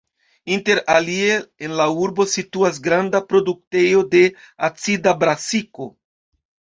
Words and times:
Inter 0.53 0.75
alie 0.91 1.33
en 1.65 1.75
la 1.81 1.85
urbo 2.05 2.25
situas 2.31 2.79
granda 2.87 3.21
produktejo 3.33 4.01
de 4.15 4.23
acida 4.69 5.15
brasiko. 5.25 5.87